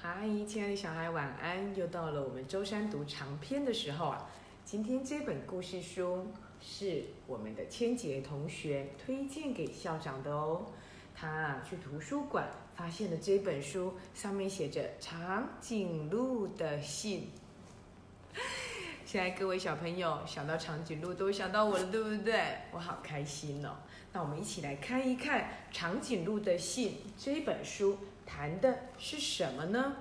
[0.00, 1.74] 嗨，亲爱的小孩，晚安！
[1.74, 4.30] 又到了我们周三读长篇的时候啊。
[4.64, 6.24] 今天这本故事书
[6.60, 10.66] 是我们的千杰同学推荐给校长的哦。
[11.16, 17.32] 他啊去图书馆发现了这本书，上面写着长颈鹿的信。
[19.04, 22.40] 现在各位小朋友想到长颈鹿都想到我了，对不对？
[22.70, 23.74] 我好开心哦。
[24.12, 25.40] 那我们一起来看一看
[25.72, 27.98] 《长颈鹿的信》这本书。
[28.28, 29.96] 谈的是什么呢？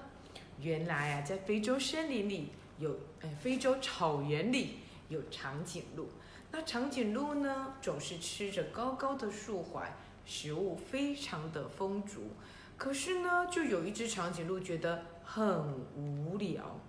[0.60, 6.10] 原来啊，在非洲森林里有，哎，非洲草原里有长颈鹿。
[6.52, 9.94] 那长颈鹿呢，总是吃着高高的树槐，
[10.26, 12.32] 食物非常的丰足。
[12.76, 15.64] 可是呢，就有一只长颈鹿觉得很
[15.96, 16.80] 无聊。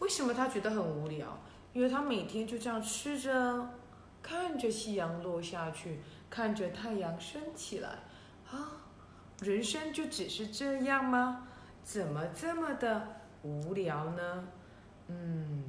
[0.00, 1.38] 为什么它觉得很无聊？
[1.72, 3.70] 因为它每天就这样吃着，
[4.22, 7.88] 看着夕阳落下去，看着太阳升起来，
[8.50, 8.84] 啊。
[9.42, 11.46] 人生就只是这样吗？
[11.84, 14.44] 怎么这么的无聊呢？
[15.06, 15.64] 嗯，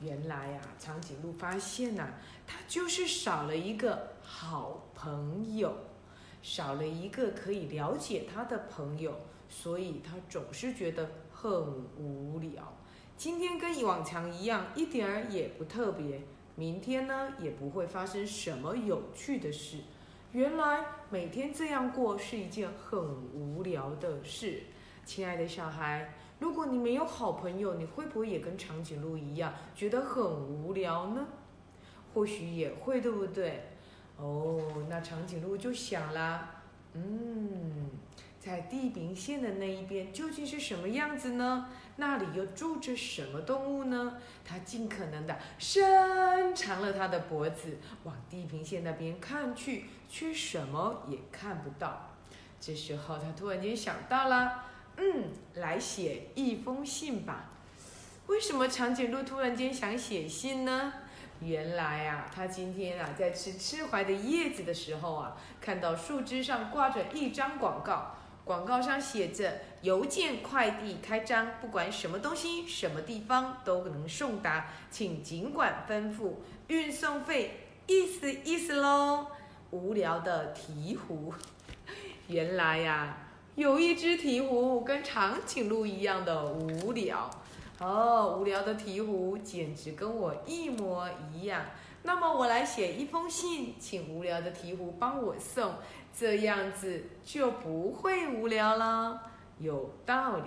[0.00, 2.08] 原来呀，长颈鹿发现呐，
[2.46, 5.76] 它就是少了一个好朋友，
[6.42, 11.50] 少了一个可以了解它的朋友，所以它总是觉得很
[11.96, 12.76] 无聊。
[13.16, 16.22] 今天跟以往常一样，一点儿也不特别。
[16.56, 19.78] 明天呢，也不会发生什么有趣的事。
[20.32, 23.00] 原来每天这样过是一件很
[23.32, 24.60] 无聊的事，
[25.04, 31.26] 亲爱的小孩，如果你没有好朋友，你会不会也跟长颈鹿一样觉得很无聊呢？
[32.12, 33.62] 或许也会，对不对？
[34.18, 36.62] 哦，那长颈鹿就想啦，
[36.92, 37.88] 嗯。
[38.40, 41.68] 在地平线的那一边究竟是什么样子呢？
[41.96, 44.14] 那里又住着什么动物呢？
[44.44, 52.10] 它尽可能的伸长了它的脖子，往地平线那边看去，却什么也看不到。
[52.60, 54.64] 这时候，它突然间想到了，
[54.96, 57.50] 嗯，来写一封信吧。
[58.28, 60.92] 为什么长颈鹿突然间想写信呢？
[61.40, 68.14] 原来啊，它今天啊在吃吃槐的叶子的时候啊，看到树枝上挂着一张广告。
[68.48, 76.36] 广告上写着“邮件快递开张，不管什么东西、什么地方都能送达，请尽管吩咐，
[76.68, 79.26] 运送费意思意思喽。”
[79.70, 81.30] 无聊的鹈鹕，
[82.28, 83.18] 原来呀，
[83.54, 87.28] 有一只鹈鹕跟长颈鹿一样的无聊
[87.80, 88.38] 哦。
[88.40, 91.66] 无聊的鹈鹕简直跟我一模一样。
[92.02, 95.74] 那么我来写一封信，请无聊的鹈鹕帮我送。
[96.16, 99.20] 这样子就不会无聊了，
[99.58, 100.44] 有道理。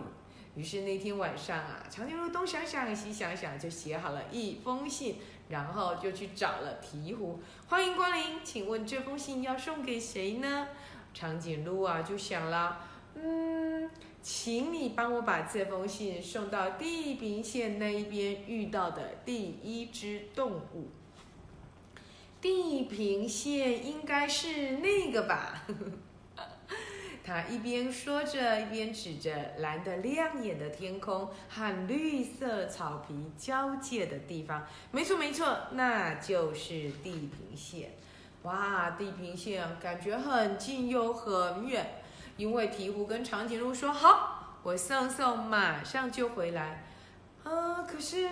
[0.55, 5.15] 于是那天晚上啊，长颈鹿东想想西想想，就写好了一封信，
[5.47, 7.37] 然后就去找了鹈鹕。
[7.67, 10.67] 欢迎光临，请问这封信要送给谁呢？
[11.13, 12.79] 长颈鹿啊就想了，
[13.15, 13.89] 嗯，
[14.21, 20.89] 请你帮我把这封信送到地平线那一边遇到的第一只动物。
[22.41, 25.63] 地平线应该是那个吧？
[27.23, 34.65] 他一边说着，一边指着蓝的亮眼的天空和绿色草皮交界的地方。
[34.91, 37.91] 没错，没错，那就是地平线。
[38.41, 42.01] 哇，地平线感觉很近又很远。
[42.37, 46.85] 因为鹈鹕跟长颈鹿说：“好，我送送，马上就回来。”
[47.45, 48.27] 啊，可是。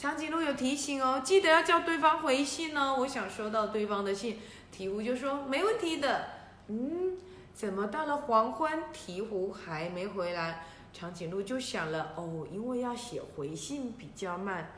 [0.00, 2.96] 长颈鹿有提醒哦，记得要叫对方回信哦。
[3.00, 4.40] 我想收到对方的信，
[4.74, 6.24] 鹈鹕就说没问题的。
[6.68, 7.18] 嗯，
[7.52, 10.64] 怎么到了黄昏，鹈鹕还没回来？
[10.94, 14.70] 长颈鹿就想了，哦，因为要写回信比较慢。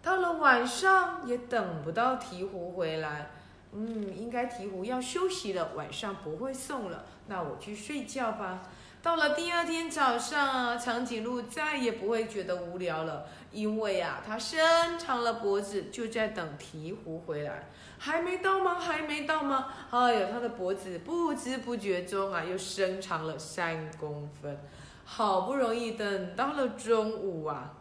[0.00, 3.32] 到了晚上也等不到鹈鹕回来，
[3.72, 7.04] 嗯，应该鹈鹕要休息了，晚上不会送了。
[7.26, 8.62] 那我去睡觉吧。
[9.02, 17.68] 到了第二天早上，长颈鹿再也不会觉得无聊了，因为啊，它伸长了脖子，就在等鹈鹕回来。
[17.98, 18.78] 还没到吗？
[18.78, 19.68] 还没到吗？
[19.90, 24.60] 哎呀，它的脖子不知不觉中啊，又伸长了三公分。
[25.04, 27.74] 好不容易等到了中午啊，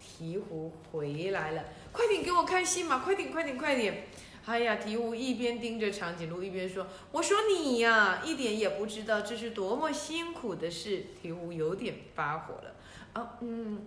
[0.00, 3.00] 鹈鹕回来了，快点给我看戏嘛！
[3.02, 4.06] 快点，快点，快点！
[4.46, 12.76] 哎呀，鹈鹕一边盯着长颈鹿，一边说：“我说你呀，一点也不知道这是多么辛苦的事。”鹈鹕有点发火了。
[13.14, 13.84] 哦，嗯，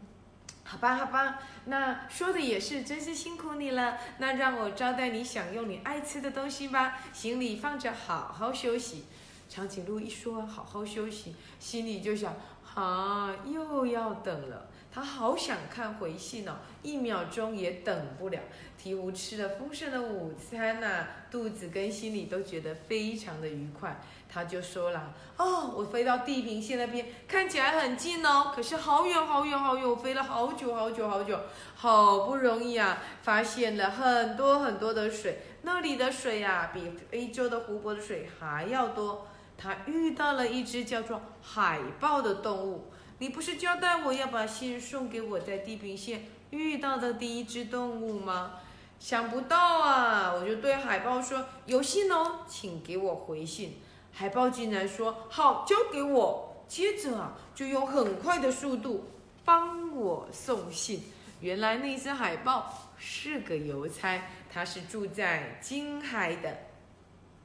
[0.65, 3.97] 好吧，好吧，那说的也是，真是辛苦你了。
[4.17, 9.05] 那让我招待你享用你爱吃的东西吧，行李放着，好好休息。
[9.47, 12.35] 长颈鹿一说好好休息，心里就想：
[12.75, 14.67] 啊，又要等了。
[14.99, 18.37] 他好想看回信哦，一秒钟也等不了。
[18.77, 24.01] 鹈鹕吃了丰盛的午餐呐，肚子跟心里都觉得非常的愉快。
[24.27, 31.39] 他就说了：“哦，我飞到地平线那边，看起来很近哦，可是好远好远好远，我飞了好久好久好久，
[31.75, 39.27] 好不容易啊，发现了很多很多的水，那里的水呀，比非洲的湖泊的水还要多。
[39.57, 48.53] 他遇到了一只叫做海豹的动物。”你不是交代我要把信送给我在地平线遇到的第一只动物吗？
[48.97, 50.33] 想不到啊！
[50.33, 53.77] 我就对海豹说：“有信哦，请给我回信。”
[54.11, 59.09] 海豹竟然说：“好，交给我。”接着啊，就用很快的速度
[59.45, 61.03] 帮我送信。
[61.39, 64.21] 原来那只海豹是个邮差，
[64.51, 66.57] 他是住在金海的。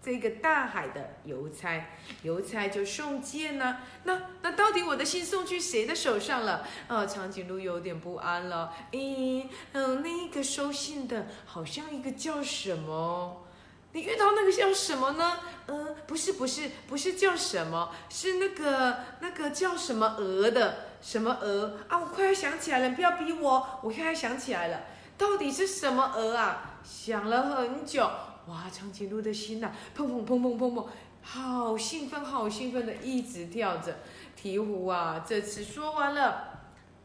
[0.04, 1.86] 这个大海的邮差，
[2.22, 3.78] 邮差就送件呢。
[4.02, 6.66] 那那到底我的信送去谁的手上了？
[6.88, 8.74] 啊，长颈鹿有点不安了。
[8.92, 13.46] 咦，嗯，那个收信的好像一个叫什么？
[13.92, 15.38] 你遇到那个叫什么呢？
[15.68, 20.88] 嗯，不是不是不是叫什么，是那个那个叫什么鹅的？
[21.00, 21.98] 什么鹅啊？
[21.98, 24.82] 我快要想起来了，不要逼我，我现在想起来了，
[25.16, 26.80] 到底是什么鹅啊？
[26.82, 28.10] 想了很久。
[28.46, 30.86] 哇，长颈鹿的心呐，砰砰砰砰砰砰，
[31.22, 33.96] 好兴奋，好兴奋的，一直跳着。
[34.36, 36.60] 鹈鹕啊，这次说完了，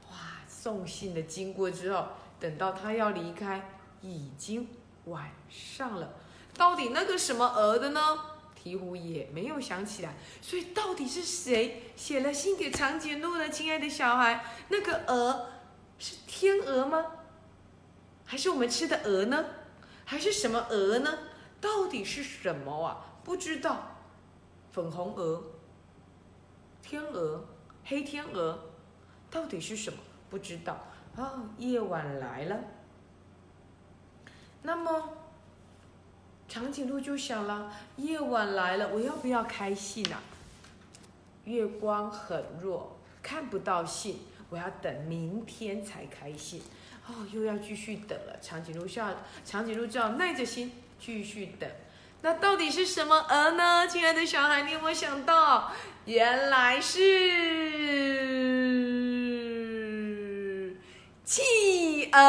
[0.09, 2.07] 哇，送信的经过之后，
[2.39, 3.69] 等到他要离开，
[4.01, 4.67] 已经
[5.05, 6.13] 晚上了。
[6.55, 8.01] 到底那个什么鹅的呢？
[8.61, 10.15] 鹈鹕也没有想起来。
[10.41, 13.49] 所以到底是谁写了信给长颈鹿的？
[13.49, 15.45] 亲爱的小孩，那个鹅
[15.97, 17.05] 是天鹅吗？
[18.25, 19.45] 还是我们吃的鹅呢？
[20.03, 21.17] 还是什么鹅呢？
[21.61, 23.05] 到底是什么啊？
[23.23, 23.95] 不知道，
[24.71, 25.43] 粉红鹅、
[26.81, 27.45] 天鹅、
[27.85, 28.59] 黑天鹅，
[29.29, 29.99] 到底是什么？
[30.29, 30.77] 不知道
[31.15, 31.43] 啊。
[31.57, 32.57] 夜晚来了，
[34.63, 35.17] 那么
[36.47, 40.21] 长颈鹿就想了：夜晚来了，我要不要开信啊？
[41.45, 44.19] 月光很弱，看不到信，
[44.49, 46.61] 我要等明天才开信。
[47.07, 48.39] 哦，又要继续等了。
[48.39, 49.11] 长颈鹿笑，
[49.43, 50.71] 长颈鹿只好耐着心。
[50.99, 51.69] 继续等，
[52.21, 53.87] 那到底是什么鹅呢？
[53.87, 55.71] 亲爱的小孩，你有没有想到？
[56.05, 56.99] 原来是
[61.23, 62.19] 企鹅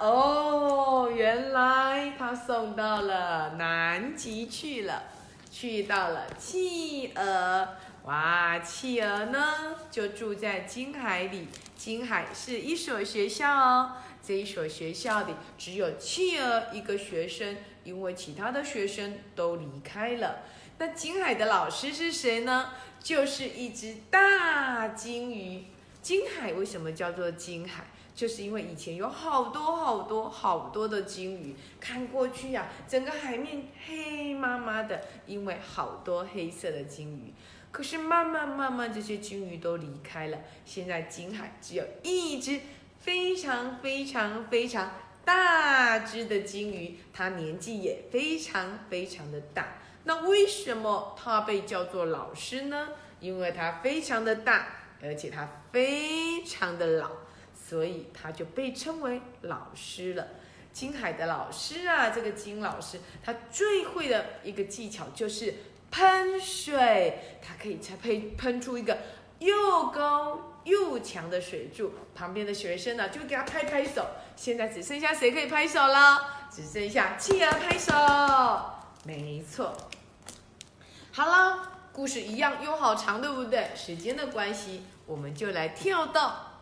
[0.00, 1.10] 哦！
[1.14, 5.04] 原来他送到了南极去了，
[5.50, 7.68] 去到了企鹅。
[8.04, 13.92] 哇，企鹅呢就住在金海里，金海是一所学校哦。
[14.28, 20.40] 这一所学校里只有企鹅一个学生，因为其他的学生都离开了。
[20.76, 22.74] 那金海的老师是谁呢？
[23.02, 25.64] 就是一只大金鱼。
[26.02, 27.86] 金海为什么叫做金海？
[28.14, 37.32] 就是因为以前有好多好多好多的金鱼，看过去呀，整个海面黑麻麻的，因为好多黑色的金鱼。
[37.70, 42.60] 可是慢慢慢慢，这些金鱼都离开了，现在金海只有一只。
[43.00, 44.92] 非常非常非常
[45.24, 49.78] 大只的金鱼，它年纪也非常非常的大。
[50.04, 52.88] 那为什么它被叫做老师呢？
[53.20, 54.68] 因为它非常的大，
[55.02, 57.10] 而且它非常的老，
[57.54, 60.26] 所以它就被称为老师了。
[60.70, 65.52] 金海的老师啊，这个金老师，他最会的一个技巧就是
[65.90, 68.96] 喷水，它可以才喷喷出一个
[69.38, 70.44] 又高。
[70.64, 74.04] 又强的水柱，旁边的学生呢就给他拍拍手。
[74.36, 76.22] 现在只剩下谁可以拍手了？
[76.50, 77.90] 只剩下企鹅拍手。
[79.02, 79.74] 没错。
[81.10, 83.70] 好了，故事一样又好长，对不对？
[83.74, 86.60] 时间的关系，我们就来跳到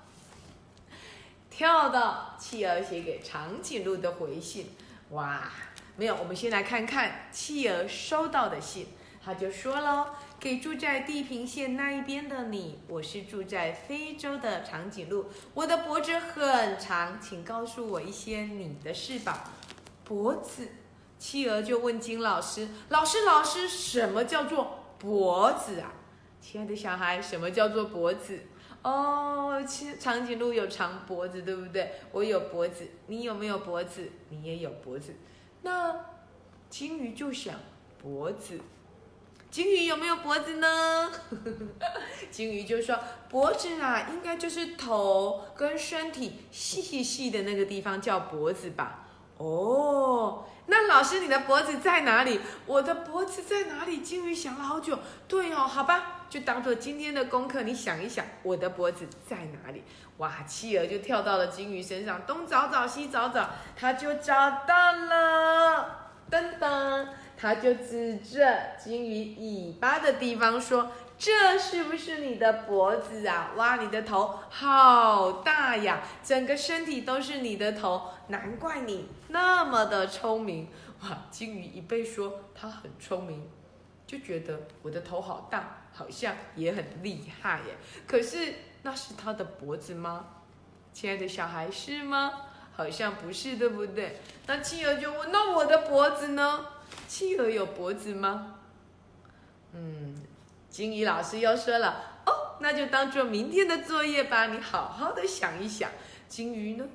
[1.50, 4.70] 跳到企鹅写给长颈鹿的回信。
[5.10, 5.50] 哇，
[5.96, 8.86] 没有，我们先来看看企鹅收到的信。
[9.26, 10.14] 他就说了。
[10.38, 19.50] 给住在地平线那一边的你，我是住在非洲的长颈鹿，我的脖子很长，请告诉我一些你的事吧。
[20.04, 20.68] 脖子，
[21.18, 25.92] 企鹅就问金老师：“老师，老师，什么叫做脖子啊？”
[26.40, 28.38] 亲爱的小孩，什么叫做脖子？
[28.82, 31.90] 哦，长长颈鹿有长脖子，对不对？
[32.12, 34.08] 我有脖子，你有没有脖子？
[34.28, 35.16] 你也有脖子。
[35.62, 35.98] 那
[36.70, 37.56] 金鱼就想
[38.00, 38.60] 脖子。
[39.56, 41.10] 金鱼有没有脖子呢？
[42.30, 42.94] 金鱼就说
[43.30, 49.06] ：“脖子啊，应该就是头跟身体细细的那个地方叫脖子吧？”
[49.38, 52.38] 哦，那老师你的脖子在哪里？
[52.66, 54.00] 我的脖子在哪里？
[54.00, 54.98] 金鱼想了好久。
[55.26, 57.62] 对哦，好吧，就当做今天的功课。
[57.62, 59.82] 你想一想，我的脖子在哪里？
[60.18, 66.02] 哇，企鹅就跳到了金鱼身上，东找找西找找，它就找到了。
[67.36, 73.52] 他，就指着金鱼尾巴的地方说：“这是不是你的脖子啊？
[73.56, 80.68] 哇，你的头好大呀，整个身体都是你的头，难怪你那么的聪明。”
[81.02, 83.48] 哇，金鱼一被说它很聪明，
[84.06, 87.76] 就觉得我的头好大，好像也很厉害耶。
[88.06, 88.54] 可是。
[88.82, 90.26] 那是他的脖子吗？
[90.92, 92.32] 亲爱的小孩是吗？
[92.72, 94.20] 好像不是，对不对？
[94.46, 96.64] 那企鹅就问：那我的脖子呢？
[97.16, 98.56] 企鹅有脖子吗？
[99.72, 100.14] 嗯，
[100.68, 104.48] 金鱼老师又说了：哦，那就当做明天的作业吧。
[104.48, 105.90] 你好好的想一想。
[106.28, 106.86] 金鱼呢，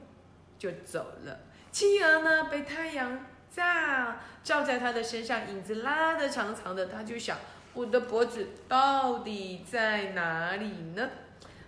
[0.59, 1.39] 就走了。
[1.71, 7.39] 企鹅呢，被太阳照照在它的身上，影子拉的长长的，它就想：
[7.73, 11.09] 我的脖子到底在哪里呢？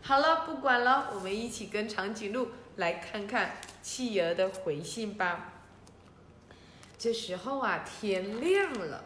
[0.04, 5.53] 好了，不管了，我们一起跟长颈鹿来看看企鹅的回信吧。
[7.04, 9.04] 这时候啊，天亮了，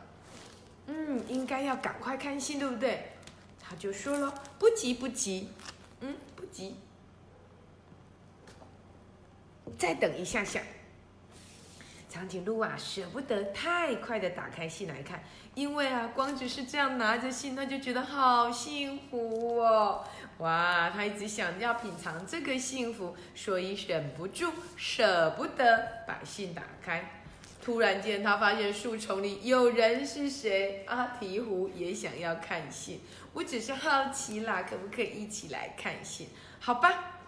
[0.86, 3.10] 嗯，应该要赶快看信，对不对？
[3.60, 5.50] 他就说了，不急不急，
[6.02, 6.76] 嗯，不急，
[9.80, 10.62] 再等一下下。
[12.08, 15.24] 长颈鹿啊，舍不得太快的打开信来看，
[15.56, 20.06] 因为啊，光只是这样拿着信，他就觉得好幸福哦。
[20.38, 27.24] 哇，他一直想要品尝这个幸福，所以忍不住舍不得把信打开。
[27.68, 30.86] 突然间，他发现树丛里有人，是谁？
[30.88, 33.02] 啊，鹈鹕也想要看信。
[33.34, 36.30] 我只是好奇啦，可不可以一起来看信？
[36.62, 37.20] 好吧。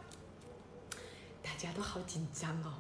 [1.44, 2.72] 大家都好紧张哦，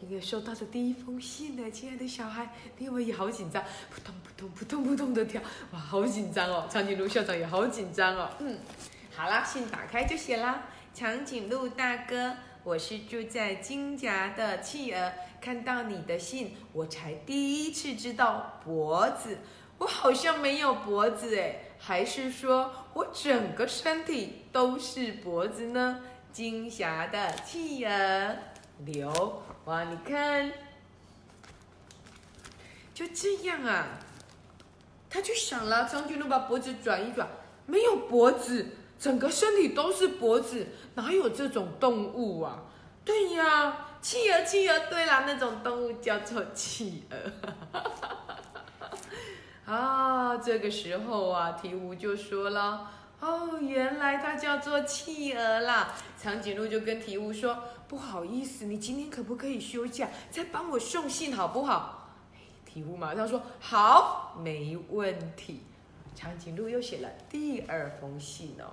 [0.00, 3.64] 因为收到的第一封信呢，亲爱的小孩，你有没有也好紧张？
[3.90, 6.68] 扑通扑通扑通扑通的跳，哇，好紧张哦。
[6.70, 8.56] 长颈鹿校长也好紧张哦，嗯。
[9.12, 10.68] 好啦，信打开就写啦。
[10.94, 19.38] 长颈鹿大哥，我是住在金夹的企鹅，看到你的信，我才第一次知道脖子，
[19.78, 26.00] 我好像没有脖子诶，还是说我整个身体都是脖子呢？
[26.32, 28.36] 金霞的企鹅
[28.84, 30.52] 刘，哇，你看，
[32.94, 33.98] 就这样啊，
[35.08, 37.28] 他就想了，长颈鹿把脖子转一转，
[37.66, 38.74] 没有脖子。
[38.98, 40.66] 整个身体都是脖子，
[40.96, 42.64] 哪有这种动物啊？
[43.04, 44.78] 对呀，企鹅，企鹅。
[44.90, 47.16] 对啦，那种动物叫做企鹅。
[49.72, 52.90] 啊，这个时候啊，鹈鹕就说了
[53.20, 62.08] ：“哦，原来它叫做企鹅啦。”长颈鹿就跟鹈鹕说：“不好意思，你今天可不可以休假，再帮我送信好不好？”
[62.74, 65.62] 鹈鹕马上说：“好，没问题。”
[66.16, 68.72] 长颈鹿又写了第二封信哦。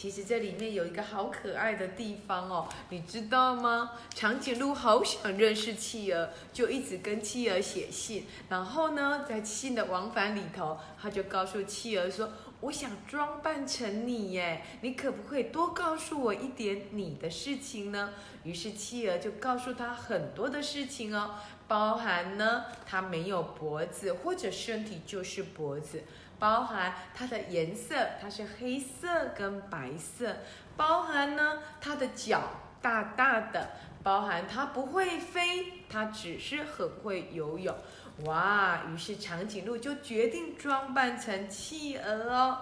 [0.00, 3.90] 其实这里面有一个好可爱的地方哦，你知道吗？
[4.14, 8.24] 长颈鹿好想认识企鹅，就一直跟企鹅写信。
[8.48, 21.32] 然后呢，在信的往返里头，他就告诉企鹅说：“我想装扮成你耶，你可不可以多告诉我一点你的事情呢？”于是企鹅就告诉他很多的事情哦，
[21.68, 26.04] 包含呢，它没有脖子，或者身体就是脖子。
[26.40, 30.38] 包含它的颜色，它是黑色跟白色。
[30.76, 32.42] 包含呢，它的脚
[32.82, 33.68] 大大的。
[34.02, 37.76] 包含它不会飞，它只是很会游泳。
[38.24, 38.80] 哇！
[38.88, 42.58] 于是长颈鹿就决定装扮成企鹅哦。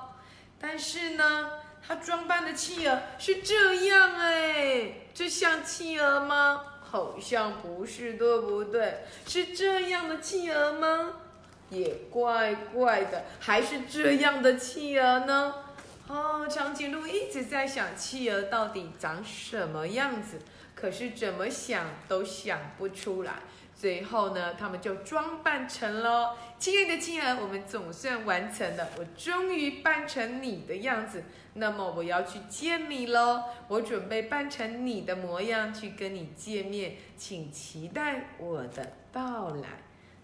[0.61, 1.51] 但是呢，
[1.87, 6.65] 它装扮的企鹅是这样哎，这像企鹅吗？
[6.83, 9.05] 好像不是，对不对？
[9.25, 11.13] 是这样的企鹅吗？
[11.71, 15.55] 也怪怪的，还是这样的企鹅呢？
[16.07, 20.39] 哦，长颈鹿一直在想企鹅到底长什么样子，
[20.75, 23.35] 可是怎么想都想不出来。
[23.77, 31.23] 最后呢，他们就装扮成了亲爱的企鹅，我们总算完成了，我终于扮成你的样子。
[31.55, 39.69] 那么我要去见你喽，我准备扮成你的模样去跟你见面，请期待我的到来。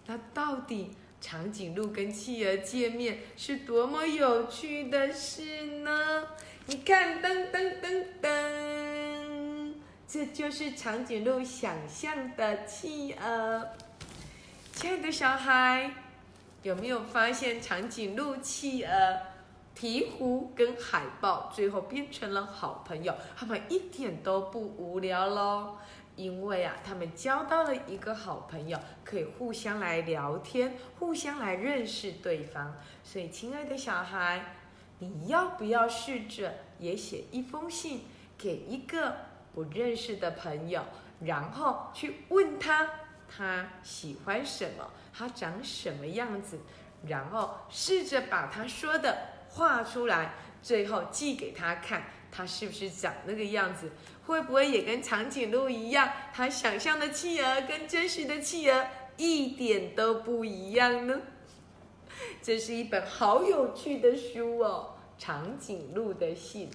[0.06, 0.96] 那到底？
[1.24, 6.22] 长颈鹿跟企鹅见面是多么有趣的事呢？
[6.66, 9.72] 你看，噔噔噔噔，
[10.06, 13.68] 这就是长颈鹿想象的企鹅。
[14.74, 15.94] 亲爱的小孩，
[16.62, 18.92] 有没有发现长颈鹿、企鹅、
[19.74, 23.14] 鹈鹕跟海豹最后变成了好朋友？
[23.34, 25.78] 他们一点都不无聊喽。
[26.16, 32.76] 因为啊，他们交到了一个好朋友，可以互相来聊天，互相来认识对方。
[33.02, 34.54] 所以，亲爱的小孩，
[35.00, 38.02] 你要不要试着也写一封信
[38.38, 39.16] 给一个
[39.54, 40.84] 不认识的朋友，
[41.20, 42.88] 然后去问他
[43.28, 46.60] 他喜欢什么，他长什么样子，
[47.06, 49.16] 然后试着把他说的
[49.48, 53.90] 画出来，最后寄给他看，他是不是长那个样子？
[54.26, 61.20] 会不会也跟长颈鹿一样，他想象的企鹅跟真实的企鹅一点都不一样呢？
[62.42, 66.70] 这是一本好有趣的书哦，《长颈鹿的信》。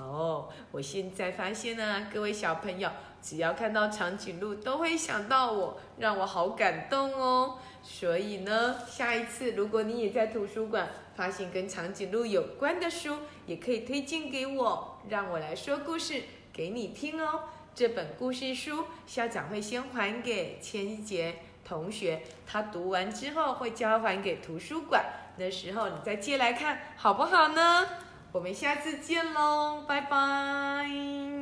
[0.00, 2.90] 哦，我现在发现呢，各位小朋友，
[3.22, 7.58] 只要看到长颈鹿，都会想到我，让我好感动哦。
[7.82, 16.22] 所以呢，下一次如果你也在图书馆发现跟长颈鹿有关的书，也可以推荐给我，让我来说故事。
[16.54, 17.42] 给你听哦，
[17.74, 21.34] 这本故事书校长会先还给千杰
[21.64, 25.04] 同学，他读完之后会交还给图书馆，
[25.36, 27.88] 那时候你再借来看好不好呢？
[28.30, 31.33] 我们下次见喽，拜拜。